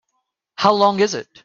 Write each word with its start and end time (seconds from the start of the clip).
How 0.55 0.73
long 0.73 0.99
is 0.99 1.13
it? 1.13 1.27